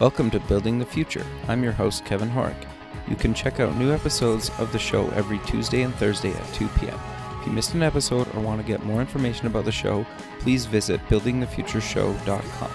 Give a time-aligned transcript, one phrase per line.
[0.00, 1.26] Welcome to Building the Future.
[1.48, 2.68] I'm your host, Kevin Horek.
[3.08, 6.68] You can check out new episodes of the show every Tuesday and Thursday at 2
[6.78, 6.96] p.m.
[7.40, 10.06] If you missed an episode or want to get more information about the show,
[10.38, 12.70] please visit buildingthefutureshow.com.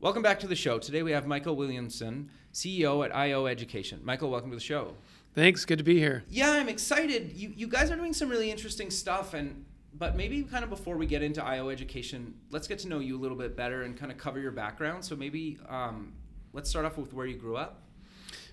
[0.00, 0.78] Welcome back to the show.
[0.78, 4.00] Today we have Michael Williamson, CEO at IO Education.
[4.02, 4.94] Michael, welcome to the show.
[5.34, 5.66] Thanks.
[5.66, 6.24] Good to be here.
[6.30, 7.32] Yeah, I'm excited.
[7.34, 9.66] You you guys are doing some really interesting stuff and
[9.98, 13.16] but maybe kind of before we get into IO education, let's get to know you
[13.16, 15.04] a little bit better and kind of cover your background.
[15.04, 16.12] So maybe um,
[16.52, 17.82] let's start off with where you grew up.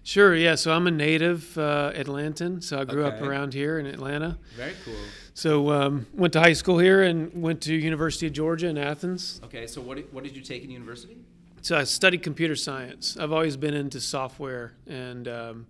[0.03, 0.35] Sure.
[0.35, 0.55] Yeah.
[0.55, 2.63] So I'm a native uh, Atlantan.
[2.63, 3.17] So I grew Okay.
[3.17, 4.37] up around here in Atlanta.
[4.55, 4.95] Very cool.
[5.33, 9.39] So um, went to high school here and went to University of Georgia in Athens.
[9.45, 11.17] Okay, so what did, what did you take in university?
[11.61, 13.17] So I studied computer science.
[13.17, 15.67] I've always been into software, and um,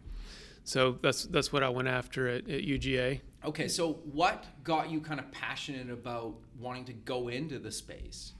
[0.69, 3.21] so that's that's what I went after at, at UGA.
[3.43, 8.33] Okay, so what got you kind of passionate about wanting to go into the space?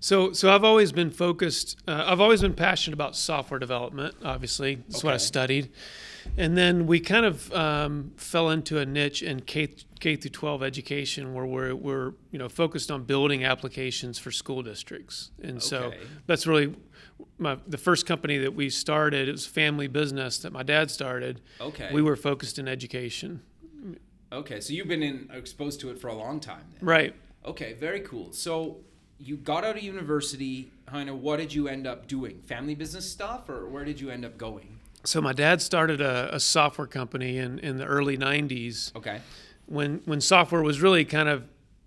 [0.00, 1.76] So, so I've always been focused.
[1.86, 4.16] Uh, I've always been passionate about software development.
[4.24, 5.70] Obviously, that's what I studied,
[6.36, 10.62] and then we kind of um, fell into a niche in K K through 12
[10.64, 15.92] education, where we're we're you know focused on building applications for school districts, and so
[16.26, 16.74] that's really
[17.38, 19.28] my the first company that we started.
[19.28, 21.40] It was a family business that my dad started.
[21.60, 21.90] Okay.
[21.92, 23.42] We were focused in education,
[24.30, 26.86] Okay, so you've been in, exposed to it for a long time then.
[26.86, 27.14] right?
[27.46, 28.30] Okay, very cool.
[28.32, 28.76] So
[29.18, 32.42] you got out of university, kind of what did you end up doing?
[32.42, 34.80] Family business stuff or where did you end up going?
[35.04, 38.94] So my dad started a, a software company in, in the early 90s.
[38.96, 39.22] Okay.
[39.64, 41.44] when when software was really kind of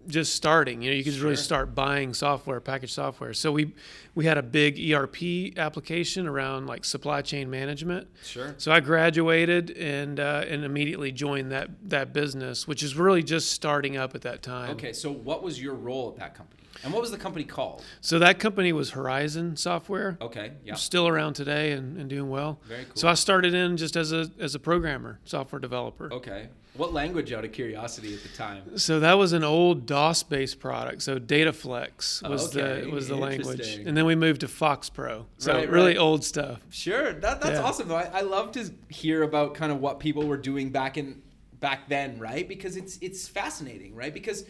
[0.07, 0.81] just starting.
[0.81, 3.33] You know, you could really start buying software, packaged software.
[3.33, 3.73] So we
[4.15, 8.07] we had a big ERP application around like supply chain management.
[8.23, 8.55] Sure.
[8.57, 13.51] So I graduated and uh, and immediately joined that that business, which is really just
[13.51, 14.71] starting up at that time.
[14.71, 16.61] Okay, so what was your role at that company?
[16.83, 17.83] And what was the company called?
[17.99, 20.17] So that company was Horizon Software.
[20.21, 20.75] Okay, yeah.
[20.75, 22.59] Still around today and, and doing well.
[22.65, 22.95] Very cool.
[22.95, 26.11] So I started in just as a as a programmer, software developer.
[26.11, 26.49] Okay.
[26.73, 28.77] What language out of curiosity at the time?
[28.77, 31.01] So that was an old DOS-based product.
[31.01, 35.25] So DataFlex was Okay, the was the language, and then we moved to FoxPro.
[35.37, 35.97] So Right, really right.
[35.97, 36.61] old stuff.
[36.69, 37.63] Sure, that, that's Yeah.
[37.63, 37.95] awesome though.
[37.97, 41.21] I, I love to hear about kind of what people were doing back in
[41.59, 42.47] back then, right?
[42.47, 44.13] Because it's it's fascinating, right?
[44.13, 44.45] Because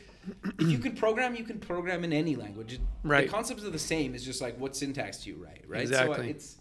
[0.60, 2.80] if you can program, you can program in any language.
[3.04, 3.26] Right.
[3.26, 4.14] The concepts are the same.
[4.14, 5.88] It's just like what syntax do you write, right?
[5.88, 6.30] So uh, Exactly.
[6.30, 6.58] it's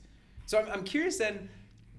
[0.47, 1.50] so I'm, I'm curious then.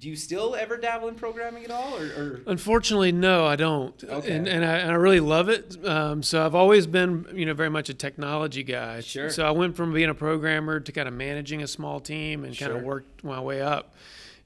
[0.01, 4.03] Do you still ever dabble in programming at all, or, or Unfortunately, no, I don't.
[4.03, 4.35] Okay.
[4.35, 5.77] And and I, and I really love it.
[5.85, 9.01] Um, so I've always been, you know, very much a technology guy.
[9.01, 9.29] Sure.
[9.29, 12.57] So I went from being a programmer to kind of managing a small team and
[12.57, 13.93] kind of worked my way up.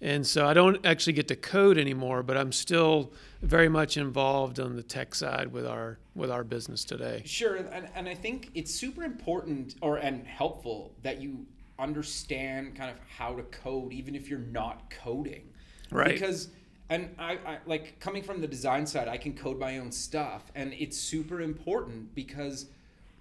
[0.02, 4.60] And so I don't actually get to code anymore, but I'm still very much involved
[4.60, 7.22] on the tech side with our with our business today.
[7.26, 11.46] Sure, and, and I think it's super important or and helpful that you
[11.80, 15.50] understand kind of how to code, even if you're not coding.
[15.92, 16.14] Right.
[16.14, 16.50] Because
[16.90, 20.52] and I, I like coming from the design side, I can code my own stuff,
[20.54, 22.68] and it's super important because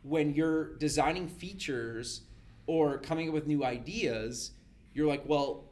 [0.02, 2.22] when you're designing features
[2.66, 4.50] or coming up with new ideas,
[4.92, 5.64] you're like, well,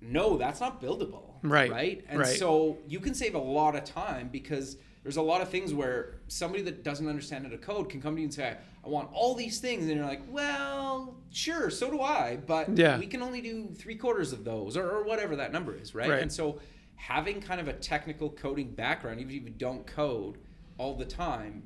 [0.00, 1.22] no, that's not buildable.
[1.42, 2.04] Right, Right.
[2.08, 2.36] And right.
[2.36, 4.76] so you can save a lot of time because
[5.08, 8.14] there's a lot of things where somebody that doesn't understand how to code can come
[8.14, 8.54] to you and say,
[8.84, 9.86] I want all these things.
[9.86, 12.98] And you're like, well, sure, so do I, but Yeah.
[12.98, 16.10] we can only do three quarters of those or, or whatever that number is, right?
[16.10, 16.20] Right.
[16.20, 16.60] And so
[16.96, 20.36] having kind of a technical coding background, even if you don't code
[20.76, 21.62] all the time,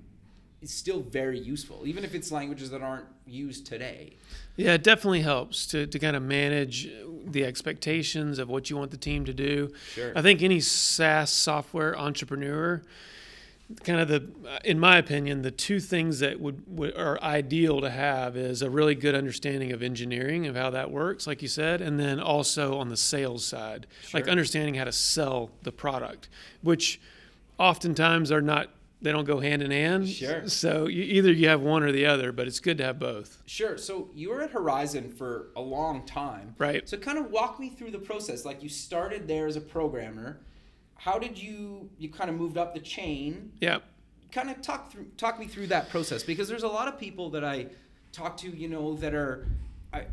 [0.60, 4.12] is still very useful, even if it's languages that aren't used today.
[4.54, 6.88] Yeah, it definitely helps to, to kind of manage
[7.26, 9.72] the expectations of what you want the team to do.
[9.94, 10.12] Sure.
[10.14, 12.82] I think any SaaS software entrepreneur,
[13.84, 14.28] kind of the,
[14.64, 18.70] in my opinion, the two things that would, would are ideal to have is a
[18.70, 22.78] really good understanding of engineering of how that works, like you said, and then also
[22.78, 26.28] on the sales side, like understanding how to sell the product,
[26.62, 27.00] which
[27.58, 28.68] oftentimes are not.
[29.00, 30.08] They don't go hand in hand.
[30.08, 30.48] Sure.
[30.48, 33.42] So you, either you have one or the other, but it's good to have both.
[33.46, 33.76] Sure.
[33.76, 36.54] So you were at Horizon for a long time.
[36.56, 36.88] Right.
[36.88, 38.44] So kind of walk me through the process.
[38.44, 40.38] Like you started there as a programmer.
[41.02, 43.50] How did you you kind of moved up the chain?
[43.60, 43.78] Yeah.
[44.30, 47.30] Kind of talk through talk me through that process because there's a lot of people
[47.30, 47.66] that I
[48.12, 49.44] talk to, you know, that are
[49.92, 50.04] I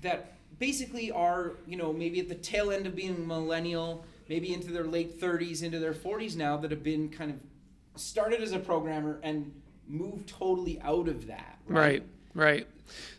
[0.00, 4.72] that basically are, you know, maybe at the tail end of being millennial, maybe into
[4.72, 8.58] their late 30s, into their 40s now that have been kind of started as a
[8.58, 9.52] programmer and
[9.86, 11.58] moved totally out of that.
[11.68, 12.02] Right,
[12.34, 12.66] right.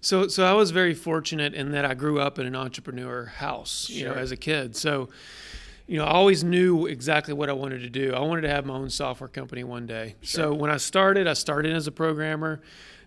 [0.01, 3.89] So, so I was very fortunate in that I grew up in an entrepreneur house,
[3.89, 4.75] you know, as a kid.
[4.75, 5.09] So,
[5.87, 8.13] you know, I always knew exactly what I wanted to do.
[8.13, 10.15] I wanted to have my own software company one day.
[10.21, 12.61] So when I started, I started as a programmer.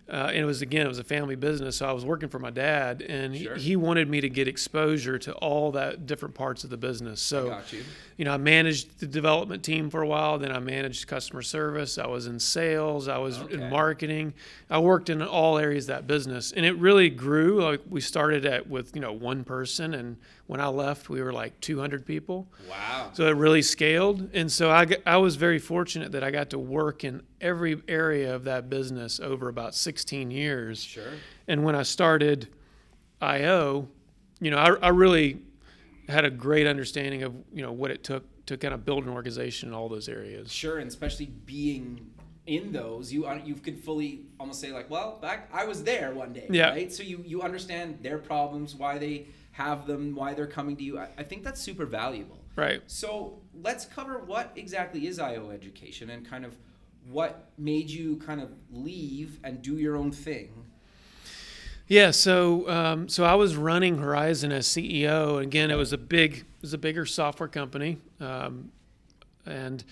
[0.09, 2.39] Uh, and it was again, it was a family business, so I was working for
[2.39, 3.55] my dad, and Sure.
[3.55, 7.19] he, he wanted me to get exposure to all that different parts of the business.
[7.21, 7.83] So, you.
[8.15, 10.37] you know, I managed the development team for a while.
[10.39, 11.97] Then I managed customer service.
[11.97, 13.09] I was in sales.
[13.09, 13.55] I was Okay.
[13.55, 14.33] in marketing.
[14.69, 17.61] I worked in all areas of that business, and it really grew.
[17.61, 20.15] Like we started at with you know one person, and
[20.47, 22.47] when I left, we were like 200 people.
[22.69, 23.09] Wow.
[23.13, 26.59] So it really scaled, and so I, I was very fortunate that I got to
[26.59, 30.81] work in every area of that business over about 16 years.
[30.83, 31.11] Sure.
[31.47, 32.49] And when I started
[33.21, 33.87] IO,
[34.39, 35.39] you know, I, I really
[36.07, 39.09] had a great understanding of you know what it took to kind of build an
[39.09, 40.51] organization in all those areas.
[40.51, 42.11] Sure, and especially being
[42.45, 46.31] in those, you you can fully almost say like, well, back I was there one
[46.33, 46.69] day, Yeah.
[46.69, 46.91] right?
[46.91, 50.99] So you you understand their problems, why they have them, why they're coming to you.
[50.99, 52.37] I, I think that's super valuable.
[52.55, 52.81] Right.
[52.87, 56.55] So let's cover what exactly is IO education and kind of
[57.09, 60.49] what made you kind of leave and do your own thing.
[61.87, 65.41] Yeah, so um, so I was running Horizon as CEO.
[65.41, 68.71] Again, it was a big, it was a bigger software company, um,
[69.45, 69.85] and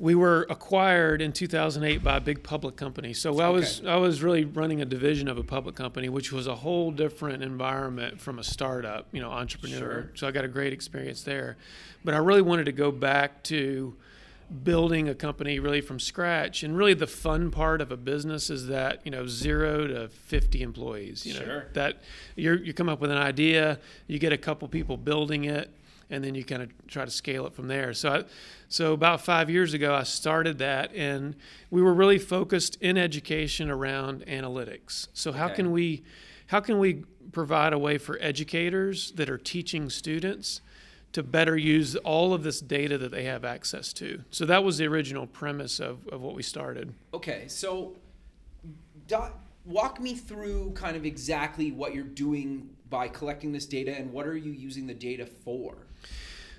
[0.00, 3.12] we were acquired in 2008 by a big public company.
[3.12, 3.88] So I was Okay.
[3.88, 7.44] I was really running a division of a public company, which was a whole different
[7.44, 9.78] environment from a startup, you know, entrepreneur.
[9.78, 10.10] Sure.
[10.14, 11.56] So I got a great experience there,
[12.04, 13.94] but I really wanted to go back to
[14.62, 18.68] building a company really from scratch and really the fun part of a business is
[18.68, 21.66] that you know zero to 50 employees you know Sure.
[21.72, 22.02] that
[22.36, 25.70] you're, you come up with an idea you get a couple people building it
[26.10, 28.24] and then you kind of try to scale it from there so I,
[28.68, 31.34] so about five years ago i started that and
[31.70, 35.56] we were really focused in education around analytics so how Okay.
[35.56, 36.04] can we
[36.48, 37.02] how can we
[37.32, 40.60] provide a way for educators that are teaching students
[41.14, 44.22] to better use all of this data that they have access to.
[44.30, 46.92] So that was the original premise of, of what we started.
[47.14, 47.96] Okay, so
[49.06, 54.12] dot, walk me through kind of exactly what you're doing by collecting this data and
[54.12, 55.86] what are you using the data for?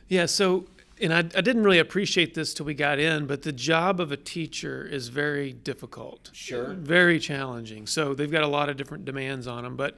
[0.08, 0.66] Yeah, so,
[1.02, 4.14] and I, I didn't really appreciate this till we got in, but the job of
[4.14, 6.30] a teacher is very difficult.
[6.32, 6.74] Sure.
[6.76, 7.88] Very challenging.
[7.88, 9.98] So they've got a lot of different demands on them, but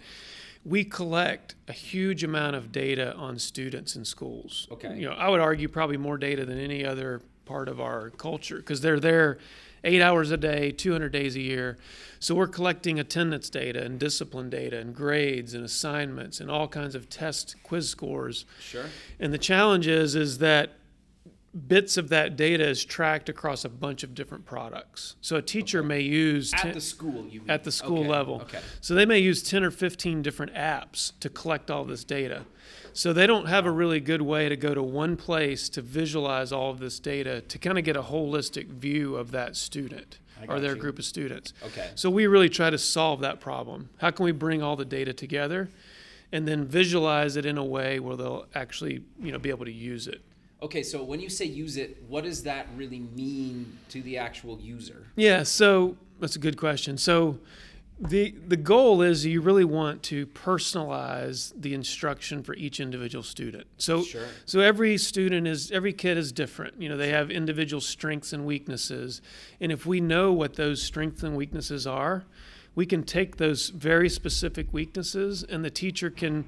[0.68, 4.68] we collect a huge amount of data on students in schools.
[4.70, 4.98] Okay.
[4.98, 8.58] You know, I would argue probably more data than any other part of our culture
[8.58, 9.38] because they're there
[9.86, 11.78] eight hours a day, 200 days a year.
[12.20, 16.96] So we're collecting attendance data and discipline data and grades and assignments and all kinds
[16.96, 18.46] of test quiz scores.
[18.60, 18.86] Sure.
[19.22, 20.74] And the challenge is is that
[21.58, 25.16] bits of that data is tracked across a bunch of different products.
[25.22, 28.42] So a teacher may use At the school, at the school Okay, level.
[28.42, 28.60] Okay.
[28.82, 32.46] So they may use 10 or 15 different apps to collect all this data.
[32.94, 36.52] So they don't have a really good way to go to one place to visualize
[36.52, 40.60] all of this data to kind of get a holistic view of that student or
[40.60, 40.82] their you.
[40.82, 41.54] group of students.
[41.64, 41.90] Okay.
[41.96, 43.90] So we really try to solve that problem.
[43.98, 45.70] How can we bring all the data together
[46.32, 49.72] and then visualize it in a way where they'll actually, you know, be able to
[49.72, 50.22] use it?
[50.62, 54.60] Okay, so when you say use it, what does that really mean to the actual
[54.60, 55.08] user?
[55.16, 56.98] Yeah, so that's a good question.
[56.98, 57.38] So
[58.00, 63.68] the the goal is you really want to personalize the instruction for each individual student.
[63.78, 64.28] So Sure.
[64.46, 66.82] so every student is every kid is different.
[66.82, 69.22] You know, they have individual strengths and weaknesses.
[69.60, 72.26] And if we know what those strengths and weaknesses are,
[72.76, 76.46] we can take those very specific weaknesses and the teacher can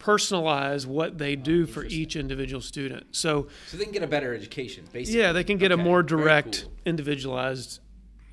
[0.00, 3.06] personalize what they do oh, for each individual student.
[3.12, 5.20] So So they can get a better education, basically.
[5.20, 6.72] yeah, they can get Okay, a more direct, cool.
[6.86, 7.80] individualized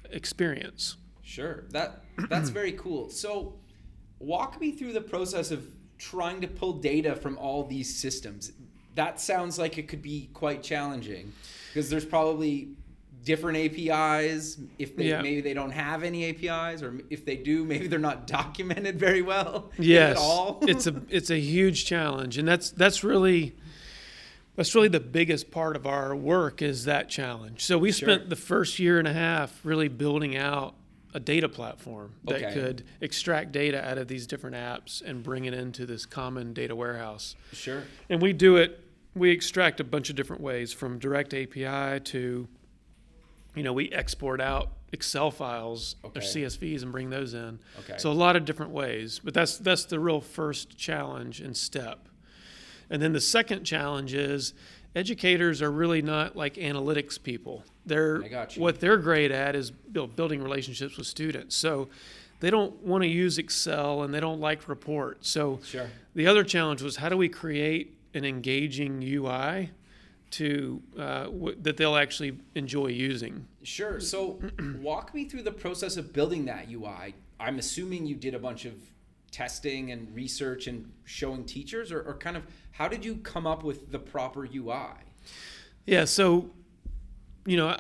[0.09, 0.97] experience.
[1.21, 1.65] Sure.
[1.71, 3.09] That that's very cool.
[3.09, 3.55] So
[4.19, 5.65] walk me through the process of
[5.97, 8.51] trying to pull data from all these systems.
[8.95, 11.33] That sounds like it could be quite challenging
[11.73, 12.69] because there's probably
[13.27, 15.21] different APIs if they Yeah.
[15.21, 19.21] maybe they don't have any APIs or if they do maybe they're not documented very
[19.21, 20.59] well Yes, at all.
[20.67, 23.55] it's a it's a huge challenge, and that's that's really
[24.55, 27.63] that's really the biggest part of our work is that challenge.
[27.63, 28.09] So we Sure.
[28.09, 30.73] spent the first year and a half really building out
[31.13, 32.53] a data platform that Okay.
[32.53, 36.75] could extract data out of these different apps and bring it into this common data
[36.75, 37.35] warehouse.
[37.53, 37.83] sure.
[38.09, 38.79] And we do it.
[39.15, 42.47] We extract a bunch of different ways, from direct API to,
[43.57, 46.19] you know, we export out Excel files Okay.
[46.19, 47.59] or CSVs and bring those in.
[47.79, 47.95] Okay.
[47.97, 52.07] So a lot of different ways, but that's that's the real first challenge and step.
[52.89, 54.53] And then the second challenge is
[54.95, 57.63] educators are really not like analytics people.
[57.85, 58.61] They're I got you.
[58.61, 61.55] what they're great at is build, building relationships with students.
[61.55, 61.89] So
[62.39, 65.27] they don't want to use Excel and they don't like reports.
[65.29, 65.89] So Sure.
[66.15, 69.71] the other challenge was how do we create an engaging UI
[70.31, 73.47] to uh, w- that they'll actually enjoy using?
[73.63, 73.99] Sure.
[73.99, 74.39] So,
[74.79, 77.15] walk me through the process of building that UI.
[77.39, 78.73] I'm assuming you did a bunch of
[79.31, 83.63] testing and research and showing teachers, or, or kind of how did you come up
[83.63, 84.93] with the proper UI?
[85.85, 86.49] Yeah, so
[87.45, 87.75] you know,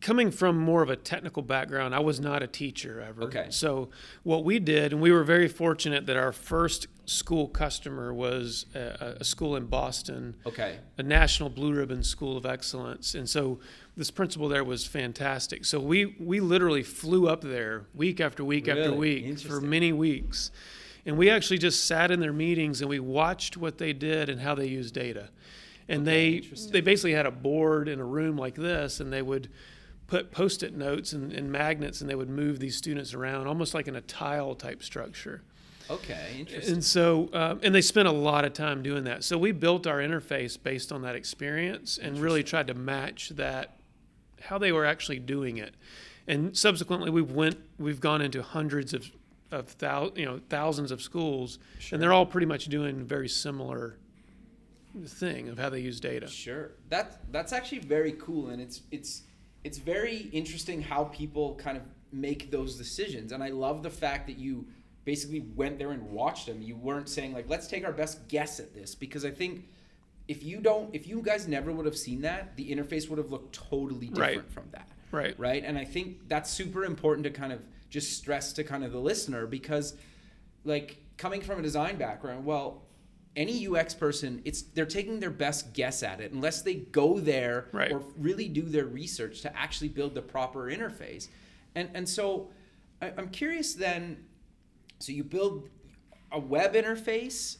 [0.00, 3.22] coming from more of a technical background, I was not a teacher ever.
[3.24, 3.46] Okay.
[3.50, 3.90] So
[4.22, 9.16] what we did, and we were very fortunate that our first school customer was a,
[9.20, 10.78] a school in Boston, Okay.
[10.98, 13.60] a national blue ribbon school of excellence, and so
[13.96, 15.64] this principal there was fantastic.
[15.64, 18.96] So we we literally flew up there week after week after Really?
[19.30, 20.50] week for many weeks.
[21.06, 24.40] And we actually just sat in their meetings and we watched what they did and
[24.40, 25.28] how they used data.
[25.86, 29.20] And Okay, they they basically had a board in a room like this and they
[29.20, 29.50] would
[30.14, 33.88] put post-it notes and, and magnets and they would move these students around almost like
[33.88, 35.42] in a tile type structure.
[35.90, 36.36] Okay.
[36.38, 36.74] Interesting.
[36.74, 39.24] And so, um, and they spent a lot of time doing that.
[39.24, 43.76] So we built our interface based on that experience and really tried to match that,
[44.40, 45.74] how they were actually doing it.
[46.28, 49.10] And subsequently, we've went, we've gone into hundreds of,
[49.50, 51.96] of thou, you know, thousands of schools, Sure.
[51.96, 53.96] and they're all pretty much doing a very similar
[55.06, 56.28] thing of how they use data.
[56.28, 56.70] Sure.
[56.88, 59.22] That that's actually very cool, and it's it's
[59.64, 63.32] it's very interesting how people kind of make those decisions.
[63.32, 64.66] And I love the fact that you
[65.04, 66.62] basically went there and watched them.
[66.62, 69.68] You weren't saying like, "Let's take our best guess at this," because I think
[70.28, 73.30] if you don't, if you guys never would have seen that, the interface would have
[73.30, 74.50] looked totally different Right.
[74.50, 74.88] from that.
[75.10, 75.38] Right.
[75.38, 75.62] Right.
[75.64, 79.00] And I think that's super important to kind of just stress to kind of the
[79.00, 79.94] listener because
[80.64, 82.82] like coming from a design background, well,
[83.36, 87.68] any UX person, it's they're taking their best guess at it unless they go there
[87.72, 87.92] Right.
[87.92, 91.28] or really do their research to actually build the proper interface.
[91.74, 92.50] And and so
[93.02, 94.24] I, I'm curious then.
[95.00, 95.68] So you build
[96.30, 97.58] a web interface.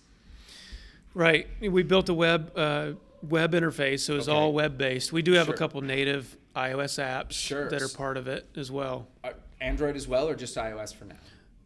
[1.13, 1.47] Right.
[1.61, 4.37] We built a web uh, web interface, so it's Okay.
[4.37, 5.13] all web based.
[5.13, 5.55] We do have Sure.
[5.55, 7.69] a couple native iOS apps Sure.
[7.69, 9.09] that are part of it as well.
[9.25, 11.17] Uh, Android as well, or just iOS for now?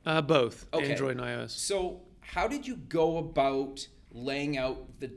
[0.07, 0.91] Uh, both Okay.
[0.93, 1.50] Android and iOS.
[1.50, 5.11] So, how did you go about laying out the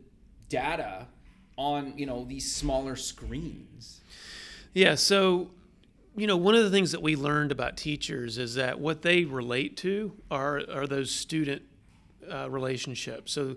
[0.50, 1.08] data
[1.58, 4.02] on you know these smaller screens?
[4.74, 5.52] Yeah, so
[6.16, 9.24] you know, one of the things that we learned about teachers is that what they
[9.26, 11.62] relate to are are those student
[12.32, 13.32] uh, relationships.
[13.32, 13.56] So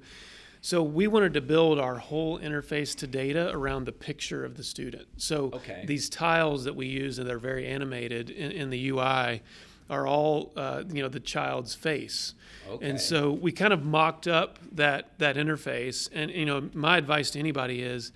[0.61, 4.63] so we wanted to build our whole interface to data around the picture of the
[4.65, 5.07] student.
[5.19, 5.85] So Okay.
[5.87, 9.43] these tiles that we use and they're very animated in, in the UI
[9.91, 12.35] are all uh, you know the child's face.
[12.69, 12.89] Okay.
[12.89, 16.09] And so we kind of mocked up that that interface.
[16.13, 18.13] And you know, my advice to anybody is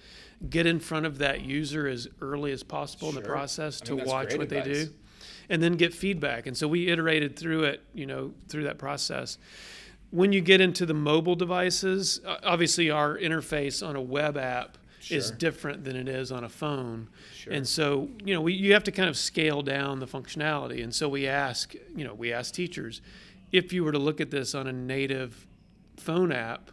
[0.48, 3.30] get in front of that user as early as possible in the Sure.
[3.30, 4.88] process I to mean, that's watch what they do,
[5.50, 6.46] and then get feedback.
[6.46, 9.36] And so we iterated through it, you know, through that process.
[10.10, 14.78] When you get into the mobile devices, obviously our interface on a web app
[15.10, 15.36] is Sure.
[15.36, 17.08] different than it is on a phone.
[17.34, 17.52] Sure.
[17.52, 20.82] And so, you know, we, you have to kind of scale down the functionality.
[20.82, 23.00] And so we ask, you know, we ask teachers,
[23.52, 25.46] if you were to look at this on a native
[25.96, 26.70] phone app,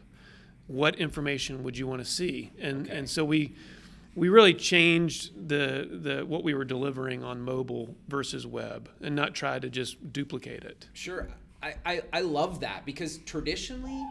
[0.68, 2.52] what information would you want to see?
[2.60, 2.98] And Okay.
[2.98, 3.54] and so we
[4.16, 9.36] we really changed the the what we were delivering on mobile versus web, and not
[9.36, 10.88] try to just duplicate it.
[10.94, 11.28] Sure.
[11.62, 14.04] I, I, I love that because traditionally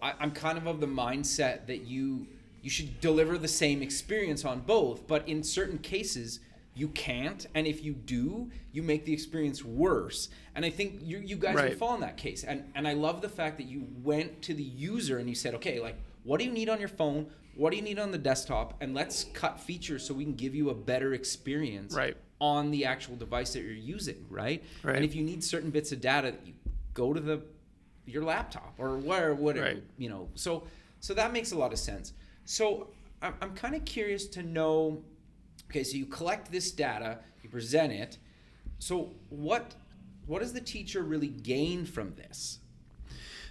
[0.00, 2.26] I, I'm kind of of the mindset that you
[2.62, 6.40] you should deliver the same experience on both, but in certain cases
[6.74, 10.30] you can't, and if you do, you make the experience worse.
[10.54, 12.44] And I think you you guys would fall in that case.
[12.44, 15.54] And and I love the fact that you went to the user and you said,
[15.56, 17.26] okay, like what do you need on your phone?
[17.56, 18.74] What do you need on the desktop?
[18.80, 22.16] And let's cut features so we can give you a better experience Right.
[22.40, 24.64] on the actual device that you're using, right?
[24.82, 24.96] Right.
[24.96, 26.54] And if you need certain bits of data, you
[26.94, 27.42] go to the
[28.06, 29.82] your laptop or where whatever Right.
[29.98, 30.28] you know.
[30.36, 30.62] So
[31.00, 32.14] so that makes a lot of sense.
[32.44, 32.88] So
[33.20, 35.02] I'm I'm kind of curious to know.
[35.70, 38.18] Okay, so you collect this data, you present it.
[38.78, 39.74] So what
[40.26, 42.58] what does the teacher really gain from this?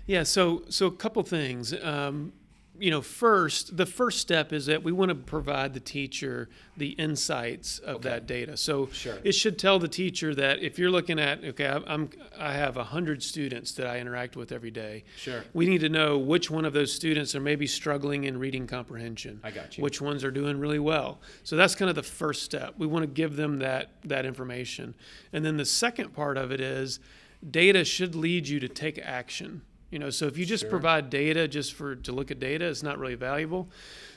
[0.05, 0.23] Yeah.
[0.23, 1.73] So so a couple things.
[1.73, 2.33] Um,
[2.81, 6.89] you know, first, the first step is that we want to provide the teacher the
[6.93, 8.09] insights of Okay.
[8.09, 8.57] that data.
[8.57, 9.19] So Sure.
[9.23, 12.09] it should tell the teacher that if you're looking at, okay, I'm, I'm
[12.39, 15.03] I have hundred students that I interact with every day.
[15.15, 15.43] Sure.
[15.53, 19.39] We need to know which one of those students are maybe struggling in reading comprehension.
[19.43, 19.83] I got you.
[19.83, 21.21] Which ones are doing really well.
[21.43, 22.73] So that's kind of the first step.
[22.79, 24.95] We want to give them that that information.
[25.31, 26.99] And then the second part of it is
[27.47, 29.61] data should lead you to take action.
[29.91, 30.69] You know, so if you just Sure.
[30.69, 33.69] provide data just for to look at data, it's not really valuable.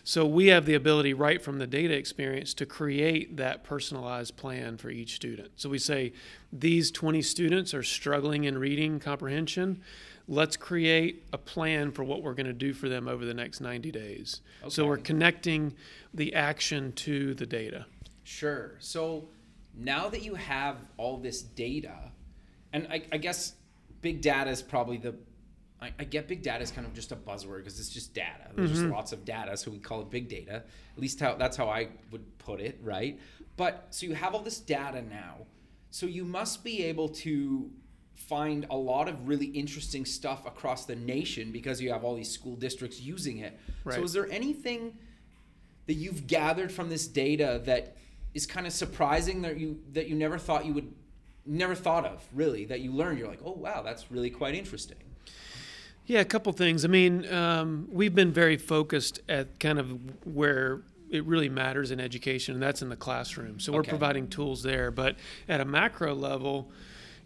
[0.05, 4.77] So we have the ability right from the data experience to create that personalized plan
[4.77, 5.51] for each student.
[5.57, 6.13] So we say
[6.53, 9.83] these 20 students are struggling in reading comprehension.
[10.29, 13.61] Let's create a plan for what we're going to do for them over the next
[13.61, 14.41] 90 days.
[14.69, 15.75] So we're connecting
[16.15, 17.87] the action to the data.
[18.23, 18.77] Sure.
[18.79, 19.29] So
[19.77, 22.13] now that you have all this data,
[22.73, 23.55] and I, I guess
[24.03, 25.15] big data is probably the
[25.85, 28.51] I, I get big data is kind of just a buzzword because it's just data.
[28.55, 28.93] There's just mm-hmm.
[28.93, 30.63] lots of data, so we call it big data.
[30.97, 33.21] At least how that's how I would put it, right?
[33.57, 35.47] But so you have all this data now,
[35.91, 37.71] so you must be able to
[38.15, 42.31] find a lot of really interesting stuff across the nation because you have all these
[42.31, 43.59] school districts using it.
[43.91, 44.97] So is there anything
[45.87, 47.97] that you've gathered from this data that
[48.33, 50.93] is kind of surprising that you that you never thought you would
[51.47, 54.97] never thought of really that you learned you're like oh wow that's really quite interesting
[56.07, 56.85] Yeah, a couple things.
[56.85, 62.01] I mean, um, we've been very focused at kind of where it really matters in
[62.01, 63.59] education, and that's in the classroom.
[63.59, 64.91] So we're providing tools there.
[64.91, 65.17] But
[65.49, 66.71] at a macro level,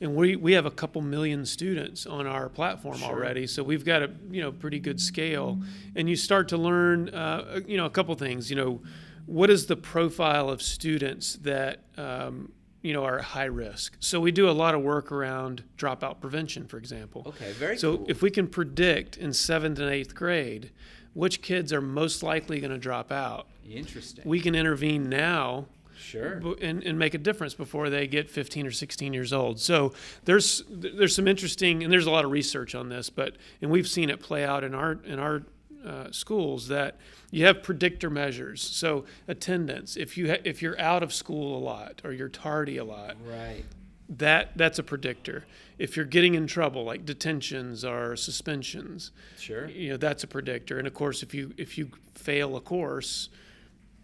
[0.01, 3.09] and we, we have a couple million students on our platform Sure.
[3.09, 5.61] already, so we've got a you know pretty good scale,
[5.97, 8.49] and you start to learn uh, you know a couple things.
[8.49, 8.81] You know,
[9.27, 12.53] what is the profile of students that um,
[12.89, 13.99] you know are high risk?
[14.01, 17.23] So we do a lot of work around dropout prevention, for example.
[17.27, 20.71] okay very So cool if we can predict in seventh and eighth grade
[21.13, 25.67] which kids are most likely going to drop out, interesting we can intervene now
[25.99, 29.61] sure and, and make a difference before they get 15 or 16 years old.
[29.61, 29.93] So
[30.25, 33.89] there's there's some interesting and there's a lot of research on this, but and we've
[33.89, 35.43] seen it play out in our in our
[35.85, 36.97] uh, schools that
[37.31, 38.63] you have predictor measures.
[38.63, 42.77] So attendance, if you ha- if you're out of school a lot or you're tardy
[42.77, 43.65] a lot, right
[44.09, 45.45] that that's a predictor.
[45.79, 50.79] If you're getting in trouble, like detentions or suspensions, sure you know that's a predictor.
[50.79, 53.29] And of course, if you if you fail a course,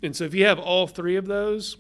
[0.02, 1.78] and so if you have all three of those,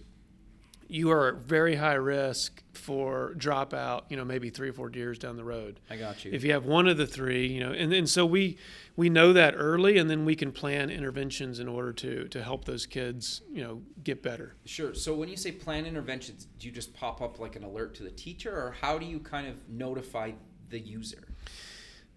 [0.94, 4.04] you are at very high risk for dropout.
[4.10, 5.80] You know, maybe three or four years down the road.
[5.90, 8.24] i got you If you have one of the three, you know, and, and so
[8.24, 8.58] we
[8.94, 12.64] we know that early, and then we can plan interventions in order to to help
[12.64, 14.54] those kids, you know, get better.
[14.66, 17.94] sure so when you say plan interventions do you just pop up like an alert
[17.96, 20.30] to the teacher or how do you kind of notify
[20.70, 21.33] the user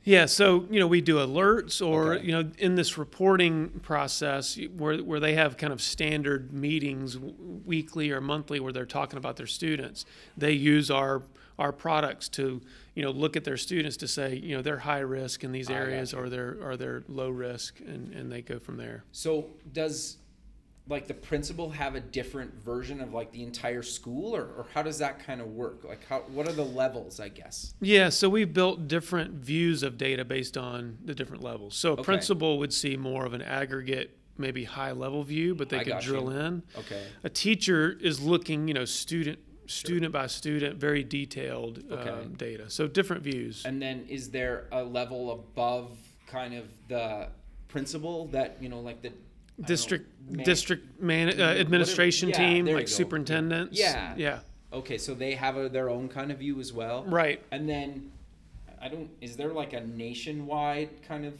[0.07, 2.25] Yeah, so you know we do alerts, or Okay.
[2.25, 8.11] you know in this reporting process where where they have kind of standard meetings weekly
[8.11, 10.05] or monthly where they're talking about their students.
[10.37, 11.23] They use our
[11.59, 12.61] our products to
[12.95, 15.69] you know look at their students to say you know they're high risk in these
[15.69, 19.03] areas or they're or they're low risk, and and they go from there.
[19.11, 20.19] So does
[20.89, 24.81] like the principal have a different version of like the entire school or, or how
[24.81, 25.83] does that kind of work?
[25.83, 27.73] Like how what are the levels, I guess?
[27.81, 31.75] Yeah, so we've built different views of data based on the different levels.
[31.75, 32.03] So a Okay.
[32.03, 35.99] principal would see more of an aggregate, maybe high level view, but they I could
[35.99, 36.39] drill you.
[36.39, 36.63] in.
[36.77, 37.03] Okay.
[37.23, 42.09] a teacher is looking, you know, student student by student, very detailed Okay.
[42.09, 42.69] um, data.
[42.69, 43.65] So different views.
[43.65, 45.97] And then is there a level above
[46.27, 47.27] kind of the
[47.67, 49.26] principal that, you know, like the I don't know,
[49.65, 52.91] district man- district man uh, whatever- administration yeah, team, there you like go.
[52.91, 53.77] superintendents.
[53.79, 54.13] Yeah.
[54.17, 54.39] yeah,
[54.73, 57.03] Okay, so they have a, their own kind of view as well.
[57.05, 57.41] right.
[57.51, 58.11] And then
[58.81, 61.33] I don't is there like a nationwide kind of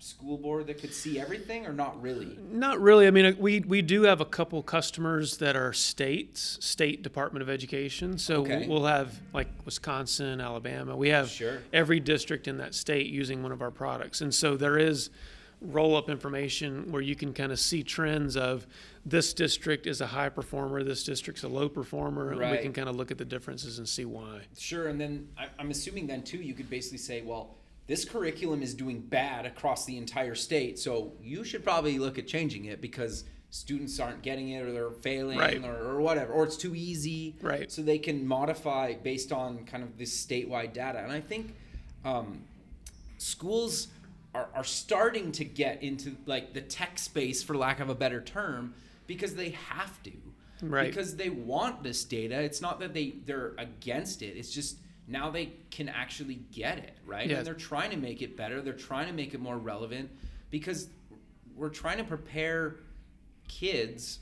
[0.00, 2.38] school board that could see everything or not really?
[2.52, 3.08] Not really.
[3.08, 7.42] I mean, uh, we we do have a couple customers that are states, state Department
[7.42, 8.16] of Education.
[8.16, 8.66] So Okay.
[8.68, 10.96] we'll have like Wisconsin, Alabama.
[10.96, 11.58] We have Sure.
[11.72, 15.10] every district in that state using one of our products, and so there is
[15.60, 18.66] roll up information where you can kind of see trends of
[19.04, 22.88] this district is a high performer, this district's a low performer, and we can kind
[22.88, 24.42] of look at the differences and see why.
[24.56, 28.74] Sure, and then I'm assuming then too, you could basically say, well, this curriculum is
[28.74, 33.24] doing bad across the entire state, so you should probably look at changing it because
[33.50, 35.64] students aren't getting it or they're failing Right.
[35.64, 37.34] or, or whatever, or it's too easy.
[37.40, 37.72] Right.
[37.72, 40.98] So they can modify based on kind of this statewide data.
[40.98, 41.54] And I think
[42.04, 42.42] um,
[43.16, 43.88] schools
[44.34, 48.20] are, are starting to get into like the tech space, for lack of a better
[48.20, 48.74] term,
[49.06, 50.12] because they have to
[50.60, 50.88] Right.
[50.88, 52.40] because they want this data.
[52.40, 54.36] It's not that they they're against it.
[54.36, 57.28] It's just now they can actually get it, right?
[57.30, 57.38] Yeah.
[57.38, 58.60] And they're trying to make it better.
[58.60, 60.10] They're trying to make it more relevant
[60.50, 60.88] because
[61.54, 62.76] we're trying to prepare
[63.46, 64.18] kids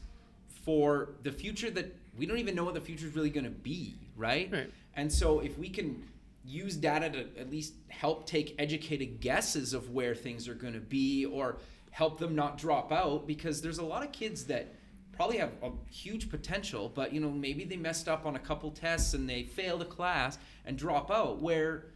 [0.65, 3.51] for the future that we don't even know what the future is really going to
[3.51, 4.51] be, right?
[4.53, 4.71] Right.
[4.95, 6.03] And so if we can
[6.47, 10.81] use data to at least help take educated guesses of where things are going to
[10.81, 11.59] be or
[11.91, 14.75] help them not drop out because there's a lot of kids that
[15.13, 18.71] probably have a huge potential but you know maybe they messed up on a couple
[18.71, 21.87] tests and they failed a class and drop out where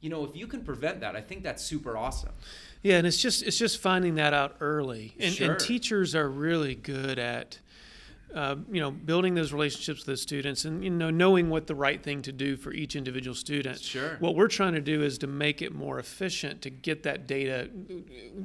[0.00, 2.30] you know if you can prevent that i think that's super awesome
[2.82, 5.50] Yeah, and it's just it's just finding that out early, and, Sure.
[5.50, 7.58] and teachers are really good at.
[8.34, 11.74] Uh, you know, building those relationships with the students, and you know, knowing what the
[11.74, 13.80] right thing to do for each individual student.
[13.80, 14.16] Sure.
[14.20, 17.70] What we're trying to do is to make it more efficient to get that data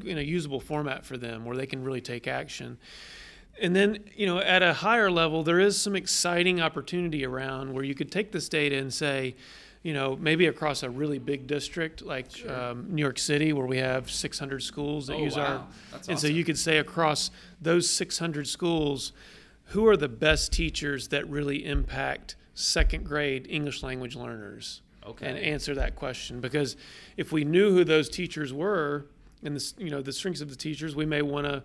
[0.06, 2.78] in a usable format for them, where they can really take action.
[3.62, 7.84] And then, you know, at a higher level, there is some exciting opportunity around where
[7.84, 9.36] you could take this data and say,
[9.84, 12.52] you know, maybe across a really big district like Sure.
[12.72, 15.58] um, New York City, where we have 600 schools that Oh, use our.
[15.58, 15.68] wow.
[15.92, 19.12] That's and so you could say across those 600 schools,
[19.74, 24.82] who are the best teachers that really impact second grade English language learners?
[25.06, 25.28] Okay.
[25.28, 26.78] And answer that question because
[27.18, 29.08] if we knew who those teachers were
[29.44, 31.64] and the you know the strengths of the teachers, we may want to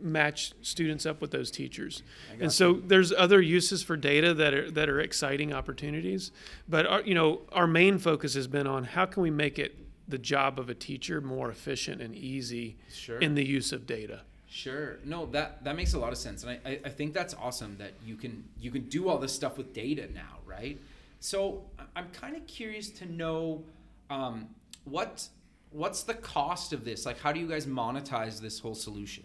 [0.00, 2.02] match students up with those teachers.
[2.40, 6.32] And so there's other uses for data that are that are exciting opportunities,
[6.68, 9.76] but our, you know our main focus has been on how can we make it
[10.08, 13.18] the job of a teacher more efficient and easy Sure.
[13.18, 14.22] in the use of data.
[14.52, 14.98] Sure.
[15.04, 17.76] No, that that makes a lot of sense, and I, I, I think that's awesome
[17.78, 20.76] that you can you can do all this stuff with data now, right?
[21.20, 21.62] So
[21.94, 23.62] I'm kind of curious to know
[24.10, 24.48] um,
[24.84, 25.28] what
[25.70, 27.06] what's the cost of this?
[27.06, 29.22] Like, how do you guys monetize this whole solution?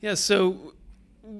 [0.00, 0.74] Yeah, so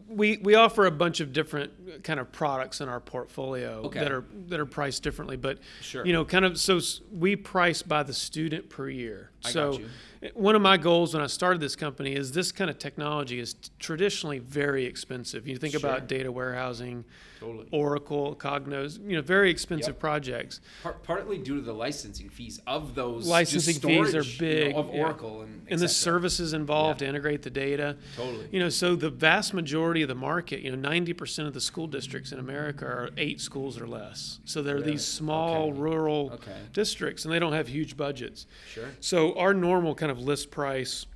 [0.08, 4.00] we we offer a bunch of different kind of products in our portfolio Okay.
[4.00, 6.04] that are that are priced differently, but Sure.
[6.04, 6.80] you know, kind of so
[7.12, 9.30] we price by the student per year.
[9.44, 10.30] I so got you.
[10.34, 13.54] one of my goals when I started this company is this kind of technology is
[13.54, 15.48] t- traditionally very expensive.
[15.48, 15.80] You think Sure.
[15.80, 17.04] about data warehousing,
[17.38, 17.66] Totally.
[17.70, 19.98] Oracle, Cognos, you know, very expensive Yep.
[19.98, 20.60] projects.
[20.82, 24.64] Part, partly due to the licensing fees of those Licensing fees are storage, you know,
[24.66, 25.00] big, of yeah.
[25.00, 27.06] Oracle and And the services involved Yeah.
[27.06, 27.96] to integrate the data.
[28.16, 28.46] Totally.
[28.52, 31.86] You know, so the vast majority of the market, you know, 90% of the school
[31.86, 34.40] districts in America are eight schools or less.
[34.44, 34.90] So they're Really?
[34.92, 35.78] these small Okay.
[35.80, 36.52] rural Okay.
[36.74, 38.46] districts and they don't have huge budgets.
[38.70, 38.90] Sure.
[39.00, 41.06] So our normal kind of list price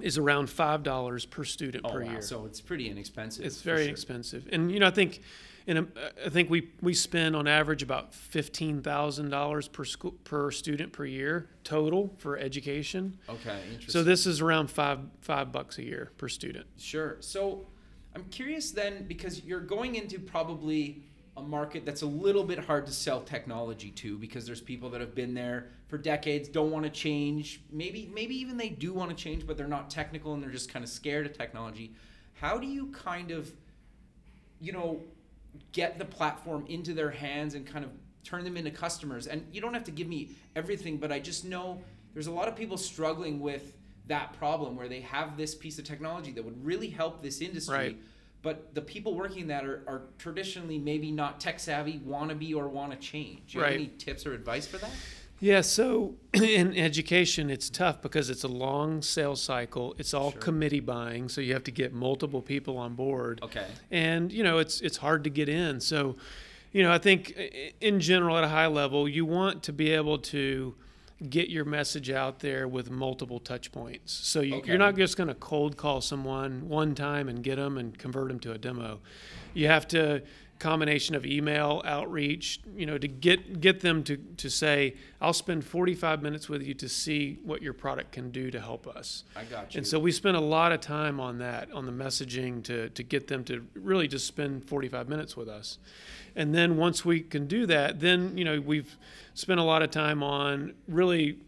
[0.00, 2.10] is around $5 per student Oh per wow.
[2.12, 2.22] year.
[2.22, 3.44] So it's pretty inexpensive.
[3.44, 3.88] it's very sure.
[3.88, 4.48] inexpensive.
[4.52, 5.22] And you know, I think
[5.66, 5.86] in a,
[6.24, 11.48] I think we we spend on average about $15,000 per school per student per year
[11.64, 13.18] total for education.
[13.28, 13.58] Okay.
[13.64, 13.90] Interesting.
[13.90, 16.66] So this is around 5 5 bucks a year per student.
[16.78, 17.16] Sure.
[17.20, 17.66] So
[18.14, 21.02] I'm curious then because you're going into probably
[21.36, 25.00] a market that's a little bit hard to sell technology to because there's people that
[25.00, 27.60] have been there for decades, don't want to change.
[27.70, 30.72] Maybe maybe even they do want to change, but they're not technical and they're just
[30.72, 31.92] kind of scared of technology.
[32.34, 33.52] How do you kind of
[34.60, 35.00] you know
[35.72, 37.90] get the platform into their hands and kind of
[38.24, 41.44] turn them into customers and you don't have to give me everything but i just
[41.44, 41.80] know
[42.12, 43.74] there's a lot of people struggling with
[44.08, 47.74] that problem where they have this piece of technology that would really help this industry
[47.76, 47.98] Right.
[48.42, 52.52] but the people working that are, are traditionally maybe not tech savvy want to be
[52.52, 53.72] or want to change do you Right.
[53.72, 54.90] have any tips or advice for that
[55.38, 59.94] Yeah, so in education, it's tough because it's a long sales cycle.
[59.98, 60.40] It's all Sure.
[60.40, 63.40] committee buying, so you have to get multiple people on board.
[63.42, 66.16] okay and you know it's it's hard to get in so
[66.72, 67.34] you know i think
[67.80, 70.74] in general at a high level you want to be able to
[71.30, 74.68] get your message out there with multiple touch points so you, Okay.
[74.70, 78.28] you're not just going to cold call someone one time and get them and convert
[78.28, 79.00] them to a demo
[79.54, 80.22] you have to
[80.58, 85.64] combination of email outreach you know to get get them to to say i'll spend
[85.64, 89.44] 45 minutes with you to see what your product can do to help us i
[89.44, 92.62] got you and so we spent a lot of time on that, on the messaging
[92.64, 95.78] to, to get them to really just spend 45 minutes with us.
[96.34, 98.96] And then once we can do that, then, you know, we've
[99.34, 101.38] spent a lot of time on really,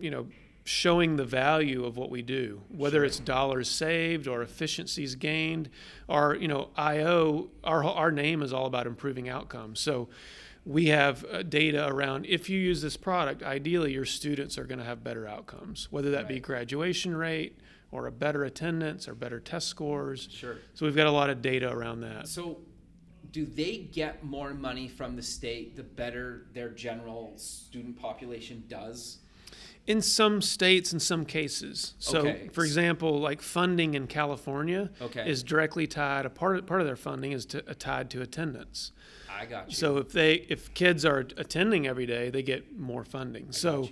[0.00, 0.26] you know,
[0.64, 3.04] showing the value of what we do, whether Sure.
[3.04, 5.68] it's dollars saved or efficiencies gained,
[6.08, 9.78] or, you know, IO, our, our name is all about improving outcomes.
[9.78, 10.08] So
[10.64, 14.78] we have uh, data around if you use this product, ideally your students are going
[14.78, 17.58] to have better outcomes, whether that be graduation rate
[17.92, 20.28] or a better attendance or better test scores.
[20.32, 22.26] sure So we've got a lot of data around that.
[22.26, 22.58] So,
[23.30, 29.18] do they get more money from the state the better their general student population does?
[29.86, 31.94] In some states, in some cases.
[31.98, 32.48] So, Okay.
[32.52, 35.28] for example, like funding in California Okay.
[35.28, 36.24] is directly tied.
[36.24, 38.92] A part of, part of their funding is to, uh, tied to attendance.
[39.28, 39.74] I got you.
[39.74, 43.46] So if they if kids are attending every day, they get more funding.
[43.48, 43.90] I so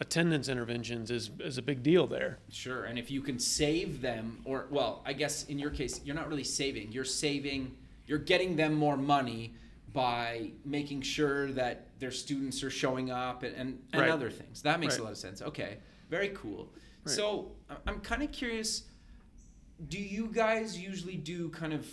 [0.00, 2.38] attendance interventions is is a big deal there.
[2.48, 6.16] sure, and if you can save them, or well, I guess in your case, you're
[6.16, 6.90] not really saving.
[6.90, 7.76] You're saving.
[8.06, 9.54] You're getting them more money
[9.92, 14.10] by making sure that their students are showing up and and, and Right.
[14.10, 14.62] other things.
[14.62, 15.00] That makes Right.
[15.00, 15.42] a lot of sense.
[15.42, 16.72] Okay, very cool.
[17.04, 17.14] Right.
[17.14, 17.52] So
[17.86, 18.84] I'm kind of curious.
[19.88, 21.86] Do you guys usually do kind of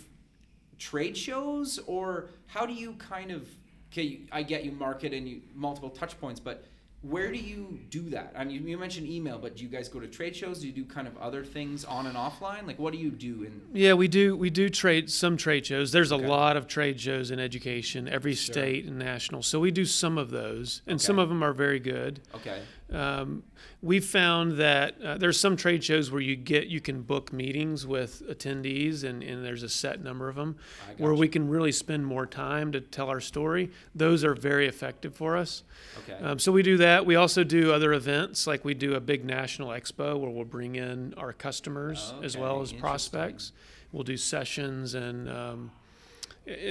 [0.78, 3.48] trade shows or how do you kind of
[3.90, 6.66] okay i get you market and you multiple touch points but
[7.02, 10.00] where do you do that i mean you mentioned email but do you guys go
[10.00, 12.92] to trade shows do you do kind of other things on and offline like what
[12.92, 15.92] do you do in Yeah, we do we do trade some trade shows.
[15.92, 16.24] There's Okay.
[16.24, 18.52] a lot of trade shows in education, every Sure.
[18.52, 19.42] state and national.
[19.42, 22.20] So we do some of those, and some of them are very good.
[22.34, 23.42] okay Um,
[23.82, 27.86] we've found that uh, there's some trade shows where you get you can book meetings
[27.86, 30.56] with attendees, and, and there's a set number of them
[30.96, 31.20] where gotcha.
[31.20, 33.70] we can really spend more time to tell our story.
[33.94, 35.64] Those are very effective for us.
[35.98, 36.22] Okay.
[36.24, 37.04] Um, so we do that.
[37.04, 40.76] We also do other events, like we do a big national expo where we'll bring
[40.76, 43.52] in our customers as well as prospects.
[43.92, 45.70] We'll do sessions, and um,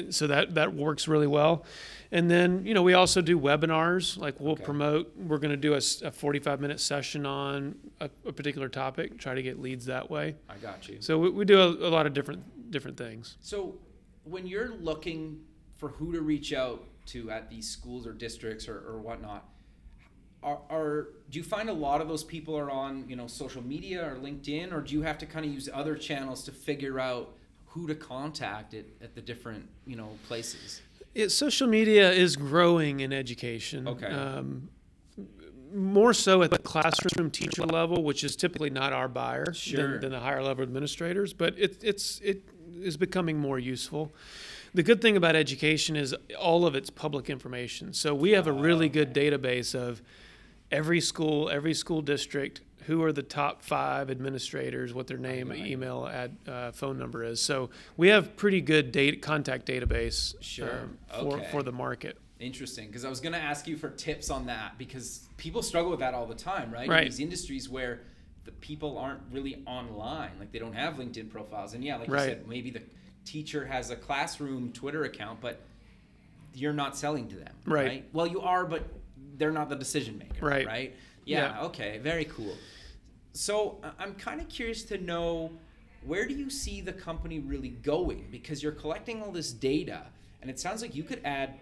[0.09, 1.65] so that that works really well.
[2.11, 4.17] And then you know we also do webinars.
[4.17, 4.63] Like we'll Okay.
[4.63, 5.13] promote.
[5.17, 9.17] We're going to do a 45 minute session on a, a particular topic.
[9.17, 10.35] Try to get leads that way.
[10.49, 10.97] I got you.
[11.01, 13.37] So we, we do a, a lot of different different things.
[13.41, 13.75] So,
[14.23, 15.39] when you're looking
[15.77, 19.47] for who to reach out to at these schools or districts or, or whatnot,
[20.43, 23.63] are, are do you find a lot of those people are on you know social
[23.63, 26.99] media or LinkedIn, or do you have to kind of use other channels to figure
[26.99, 27.33] out
[27.67, 30.81] who to contact at, at the different you know places?
[31.13, 33.87] It, social media is growing in education.
[33.87, 34.07] Okay.
[34.07, 34.69] Um,
[35.73, 39.93] more so at the classroom teacher level, which is typically not our buyer Sure.
[39.93, 42.43] than, than the higher level administrators, but it, it's it
[42.81, 44.13] is becoming more useful.
[44.73, 47.93] The good thing about education is all of it's public information.
[47.93, 50.01] So we have a really good database of
[50.71, 56.07] every school, every school district, who are the top five administrators, what their name, email,
[56.07, 57.41] ad, uh, phone number is.
[57.41, 60.83] So we have pretty good data contact database Sure.
[60.83, 61.47] um, for, Okay.
[61.51, 62.17] for the market.
[62.39, 65.91] Interesting, because I was going to ask you for tips on that because people struggle
[65.91, 66.87] with that all the time, right?
[66.87, 67.01] Right.
[67.03, 68.03] In these industries where
[68.45, 72.21] the people aren't really online, like they don't have LinkedIn profiles, and yeah, like Right.
[72.23, 72.83] you said, maybe the
[73.25, 75.59] teacher has a classroom Twitter account, but
[76.53, 78.05] you're not selling to them, Right.
[78.13, 78.83] Well, you are, but
[79.37, 80.65] they're not the decision maker, Right.
[80.65, 80.95] Right?
[81.25, 81.55] Yeah.
[81.59, 81.65] Yeah.
[81.65, 81.97] Okay.
[81.97, 82.55] Very cool.
[83.37, 85.51] So I'm kind of curious to know
[86.05, 90.03] where do you see the company really going because you're collecting all this data
[90.41, 91.53] and it sounds like you could add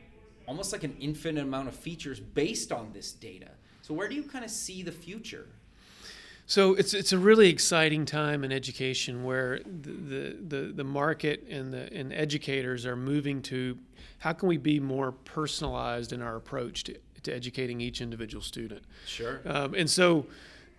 [0.48, 3.50] almost like an infinite amount of features based on this data.
[3.82, 5.48] So where do you kind of see the future?
[6.48, 11.46] So it's it's a really exciting time in education where the the, the, the market
[11.50, 13.78] and the and educators are moving to
[14.20, 18.84] how can we be more personalized in our approach to, to educating each individual student.
[19.06, 19.42] Sure.
[19.46, 20.28] Um, and so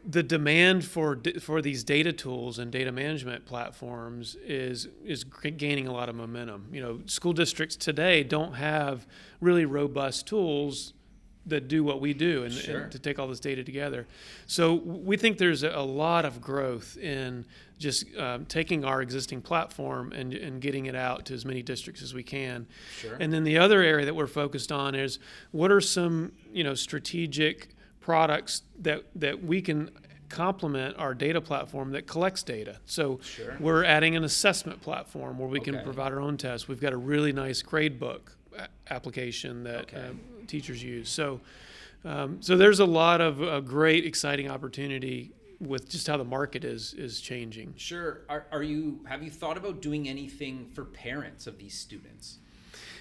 [0.07, 5.93] the demand for for these data tools and data management platforms is is gaining a
[5.93, 6.69] lot of momentum.
[6.73, 9.07] You know, school districts today don't have
[9.41, 10.93] really robust tools
[11.47, 14.07] that do what we do and, and to take all this data together.
[14.47, 17.45] So we think there's a, a lot of growth in
[17.79, 22.03] just um, taking our existing platform and, and getting it out to as many districts
[22.03, 22.67] as we can.
[22.99, 23.17] Sure.
[23.21, 25.21] And then the other area that we're focused on is
[25.53, 27.76] what are some you know strategic
[28.11, 29.91] products that that we can
[30.29, 32.77] complement our data platform that collects data.
[32.87, 33.57] So Sure.
[33.59, 36.69] we're adding an assessment platform where we can provide our own tests.
[36.69, 38.21] We've got a really nice gradebook
[38.57, 39.97] a- application that Okay.
[40.09, 41.09] um, teachers use.
[41.09, 41.41] So
[42.05, 46.65] um, so there's a lot of uh, great exciting opportunity with just how the market
[46.65, 47.75] is is changing.
[47.77, 48.21] Sure.
[48.29, 52.39] Are, are you have you thought about doing anything for parents of these students?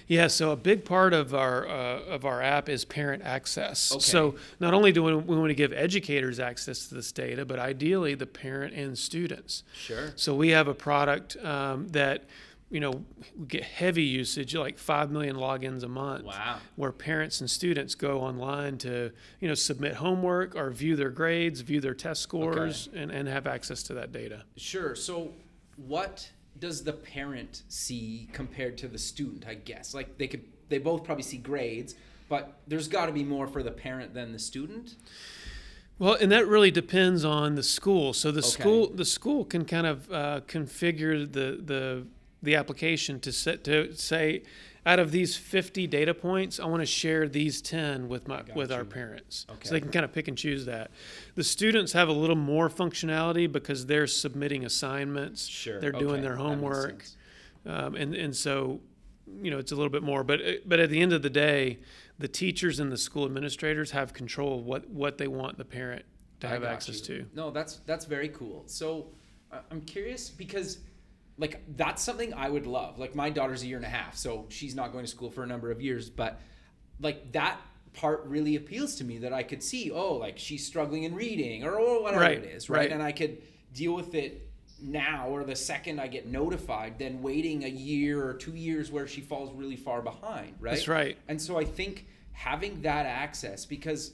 [0.06, 3.92] Yeah, so a big part of our uh, of our app is parent access.
[3.92, 4.00] Okay.
[4.00, 7.58] So not only do we, we want to give educators access to this data, but
[7.58, 9.64] ideally the parent and students.
[9.74, 10.12] Sure.
[10.16, 12.24] So we have a product um, that
[12.70, 13.04] you know
[13.36, 16.24] we get heavy usage, like five million logins a month.
[16.24, 16.58] Wow.
[16.76, 21.62] Where parents and students go online to you know submit homework or view their grades,
[21.62, 24.44] view their test scores, and, and have access to that data.
[24.56, 24.94] Sure.
[24.94, 25.32] So,
[25.76, 29.46] what does the parent see compared to the student?
[29.46, 31.94] I guess like they could, they both probably see grades,
[32.28, 34.94] but there's got to be more for the parent than the student.
[35.98, 38.12] Well, and that really depends on the school.
[38.12, 38.48] So the Okay.
[38.48, 42.06] school the school can kind of uh, configure the the
[42.42, 44.42] the application to set to say,
[44.86, 48.70] out of these 50 data points, I want to share these 10 with my with
[48.70, 49.44] our parents.
[49.50, 49.68] Okay.
[49.68, 50.92] So they can kind of pick and choose that.
[51.34, 55.46] The students have a little more functionality because they're submitting assignments.
[55.46, 55.80] Sure.
[55.80, 57.04] They're doing Okay, their homework.
[57.66, 58.80] Um, and and so,
[59.42, 60.22] you know, it's a little bit more.
[60.22, 61.80] But but at the end of the day,
[62.20, 66.04] the teachers and the school administrators have control of what what they want the parent
[66.40, 67.22] to have access you.
[67.22, 67.26] to.
[67.34, 68.62] No, that's that's very cool.
[68.66, 69.08] So
[69.70, 70.78] I'm curious because
[71.38, 72.98] like that's something I would love.
[72.98, 75.42] Like my daughter's a year and a half, so she's not going to school for
[75.42, 76.40] a number of years, but
[77.00, 77.58] like that
[77.92, 81.64] part really appeals to me that I could see, oh, like she's struggling in reading
[81.64, 82.78] or, or whatever Right, it is, right?
[82.78, 82.92] right.
[82.92, 87.64] And I could deal with it now or the second I get notified than waiting
[87.64, 90.72] a year or 2 years where she falls really far behind, right?
[90.72, 91.16] That's right.
[91.28, 94.12] And so I think having that access because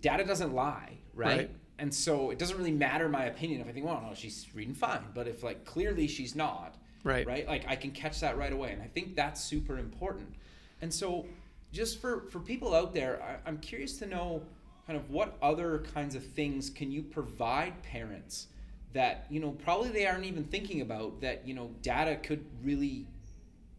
[0.00, 1.36] data doesn't lie, right?
[1.38, 1.50] Right.
[1.78, 4.74] And so it doesn't really matter my opinion if I think, well, no, she's reading
[4.74, 5.02] fine.
[5.14, 7.26] But if like clearly she's not, Right.
[7.26, 7.46] right?
[7.46, 10.34] Like I can catch that right away, and I think that's super important.
[10.82, 11.26] And so,
[11.72, 14.42] just for for people out there, I, I'm curious to know
[14.86, 18.46] kind of what other kinds of things can you provide parents
[18.92, 23.04] that you know probably they aren't even thinking about that you know data could really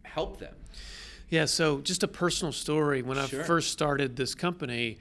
[0.03, 0.53] help them
[1.29, 3.41] yeah so just a personal story when Sure.
[3.41, 4.97] i first started this company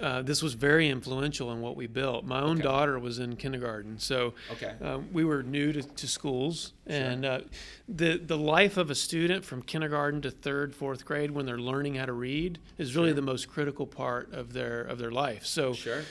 [0.00, 2.24] uh, this was very influential in what we built.
[2.24, 2.62] My own Okay.
[2.62, 4.72] daughter was in kindergarten, so Okay.
[4.82, 6.96] um, we were new to, to schools, Sure.
[6.96, 7.40] and uh,
[7.88, 11.94] the the life of a student from kindergarten to third, fourth grade when they're learning
[11.96, 13.14] how to read is really Sure.
[13.16, 15.44] the most critical part of their of their life.
[15.46, 16.02] So sure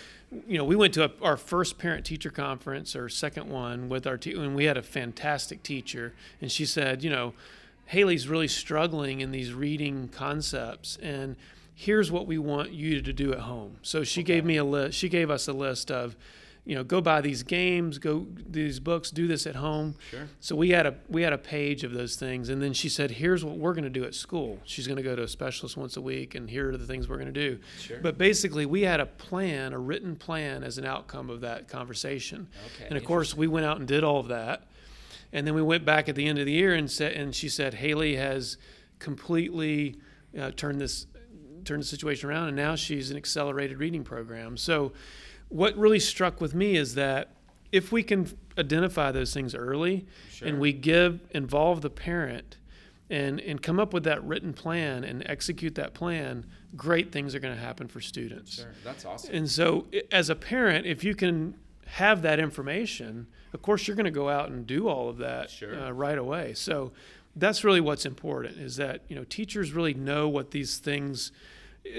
[0.48, 4.06] you know, we went to a, our first parent teacher conference or second one with
[4.08, 7.34] our team, and we had a fantastic teacher, and she said, you know,
[7.86, 11.36] Haley's really struggling in these reading concepts, and
[11.76, 13.78] here's what we want you to do at home.
[13.82, 14.98] So she gave me a list.
[14.98, 16.16] She gave us a list of,
[16.64, 19.96] you know, go buy these games, go these books, do this at home.
[20.10, 20.28] Sure.
[20.40, 23.12] So we had a we had a page of those things, and then she said,
[23.12, 25.78] "Here's what we're going to do at school." She's going to go to a specialist
[25.78, 27.60] once a week, and here are the things we're going to do.
[27.80, 28.00] Sure.
[28.02, 32.48] But basically, we had a plan, a written plan, as an outcome of that conversation.
[32.78, 34.64] Okay, And of course, we went out and did all of that,
[35.34, 37.50] and then we went back at the end of the year and said, and she
[37.50, 38.58] said, Haley has
[38.98, 39.98] completely
[40.40, 41.06] uh, turned this
[41.66, 44.58] turned the situation around, and now she's an accelerated reading program.
[44.58, 44.94] So,
[45.50, 47.32] what really struck with me is that
[47.72, 50.48] if we can identify those things early, Sure.
[50.48, 52.58] and we give involve the parent
[53.10, 56.44] and and come up with that written plan and execute that plan
[56.76, 60.36] great things are going to happen for students sure that's awesome and so as a
[60.36, 61.54] parent if you can
[61.86, 65.52] have that information of course you're going to go out and do all of that
[65.52, 65.80] Sure.
[65.80, 66.92] uh, right away so
[67.36, 71.32] that's really what's important is that you know teachers really know what these things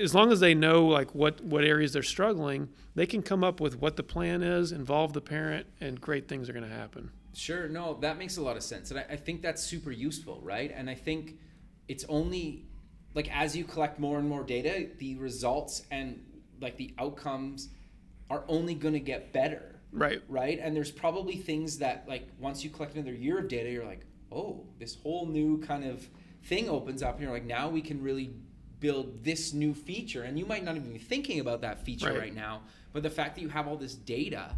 [0.02, 3.60] as long as they know like what what areas they're struggling they can come up
[3.60, 7.10] with what the plan is involve the parent and great things are going to happen
[7.36, 8.90] Sure, no, that makes a lot of sense.
[8.90, 10.72] And I, I think that's super useful, right?
[10.74, 11.38] And I think
[11.86, 12.64] it's only
[13.12, 16.24] like as you collect more and more data, the results and
[16.62, 17.68] like the outcomes
[18.30, 20.58] are only going to get better, right right?
[20.62, 24.06] And there's probably things that like once you collect another year of data, you're like,
[24.32, 26.08] oh, this whole new kind of
[26.44, 27.16] thing opens up.
[27.16, 28.30] And you're like, now we can really
[28.80, 30.22] build this new feature.
[30.22, 32.18] And you might not even be thinking about that feature Right.
[32.18, 32.62] right now.
[32.92, 34.54] But the fact that you have all this data,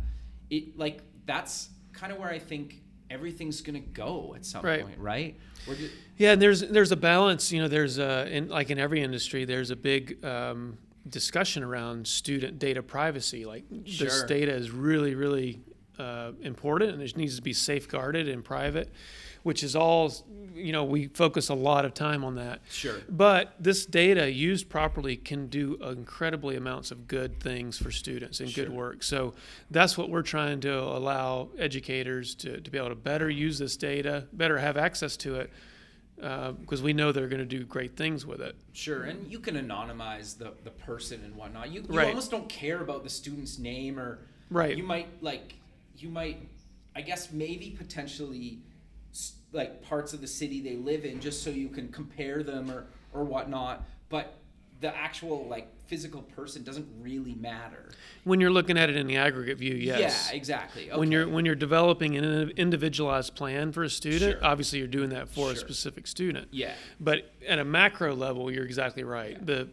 [0.50, 4.82] it like that's kind of where I think everything's gonna go at some Right.
[4.82, 5.36] point, right?
[5.66, 5.76] We're
[6.16, 7.52] Yeah, and there's there's a balance.
[7.52, 10.78] You know, there's a in like in every industry, there's a big um,
[11.08, 13.44] discussion around student data privacy.
[13.44, 13.64] Like
[13.98, 15.60] this data is really really
[15.98, 18.90] uh, important, and it needs to be safeguarded and private,
[19.42, 20.12] which is all.
[20.54, 22.60] You know, we focus a lot of time on that.
[22.68, 22.96] Sure.
[23.08, 28.50] But this data used properly can do incredibly amounts of good things for students and
[28.50, 28.64] Sure.
[28.64, 29.04] good work.
[29.04, 29.34] So
[29.70, 33.76] that's what we're trying to allow educators to, to be able to better use this
[33.76, 35.50] data, better have access to it,
[36.20, 38.56] uh, because we know they're going to do great things with it.
[38.72, 41.70] Sure, and you can anonymize the, the person and whatnot.
[41.70, 42.08] You, you Right.
[42.08, 44.18] almost don't care about the student's name or
[44.50, 44.76] Right.
[44.76, 45.54] You might like
[45.96, 46.48] you might
[46.96, 48.58] I guess maybe potentially
[49.52, 52.86] like parts of the city they live in just so you can compare them or
[53.12, 53.84] or whatnot.
[54.08, 54.34] But
[54.80, 57.90] the actual like physical person doesn't really matter.
[58.24, 60.28] When you're looking at it in the aggregate view, yes.
[60.30, 60.88] Yeah, exactly.
[60.94, 64.44] When you're when you're developing an individualized plan for a student, Sure.
[64.46, 66.48] obviously you're doing that for a specific student.
[66.52, 66.74] yeah.
[67.00, 69.44] But at a macro level, you're exactly right.
[69.44, 69.68] The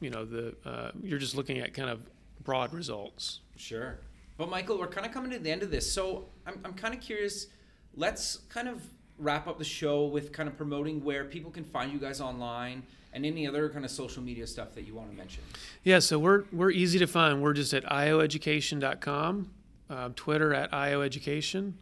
[0.00, 2.00] you know the uh, you're just looking at kind of
[2.42, 3.40] broad results.
[3.56, 3.98] Sure.
[4.38, 5.92] But Michael, we're kind of coming to the end of this.
[5.92, 7.48] So I'm, I'm kind of curious.
[7.94, 8.82] Let's kind of
[9.18, 12.82] wrap up the show with kind of promoting where people can find you guys online
[13.12, 15.42] and any other kind of social media stuff that you want to mention.
[15.82, 17.42] Yeah, so we're we're easy to find.
[17.42, 19.50] We're just at ioeducation.com,
[19.90, 21.72] uh, Twitter at ioeducation,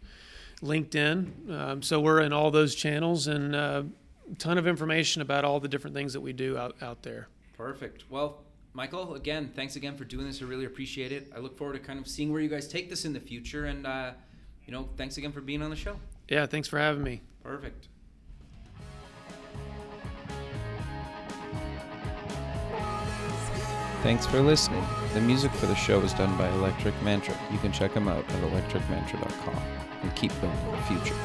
[0.63, 1.51] LinkedIn.
[1.51, 3.83] Um, so we're in all those channels and uh,
[4.31, 7.29] a ton of information about all the different things that we do out, out there.
[7.57, 8.05] Perfect.
[8.11, 10.43] Well, Michael, again, thanks again for doing this.
[10.43, 11.33] I really appreciate it.
[11.35, 13.67] I look forward to kind of seeing where you guys take this in the future.
[13.67, 14.13] And, uh,
[14.67, 15.97] you know, thanks again for being on the show.
[16.29, 17.23] Yeah, thanks for having me.
[17.43, 17.89] Perfect.
[24.03, 24.85] Thanks for listening.
[25.15, 27.37] The music for the show is done by Electric Mantra.
[27.51, 29.63] You can check them out at electricmantra.com
[30.03, 31.17] and keep building the future.